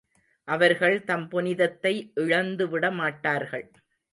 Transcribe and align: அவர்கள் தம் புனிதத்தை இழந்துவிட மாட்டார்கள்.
அவர்கள் 0.47 1.03
தம் 1.03 1.27
புனிதத்தை 1.27 1.93
இழந்துவிட 2.15 2.91
மாட்டார்கள். 2.91 3.67